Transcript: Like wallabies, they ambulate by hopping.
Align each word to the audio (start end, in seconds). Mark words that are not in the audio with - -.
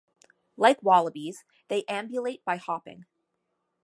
Like 0.57 0.81
wallabies, 0.81 1.43
they 1.67 1.83
ambulate 1.83 2.43
by 2.43 2.55
hopping. 2.55 3.05